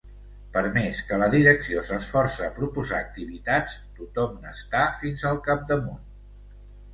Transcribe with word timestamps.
Per 0.53 0.61
més 0.75 1.01
que 1.09 1.19
la 1.23 1.27
direcció 1.33 1.83
s'esforça 1.89 2.43
a 2.47 2.53
proposar 2.55 3.01
activitats 3.01 3.77
tothom 4.01 4.35
n'està 4.47 4.83
fins 5.03 5.27
al 5.35 5.39
capdamunt. 5.51 6.03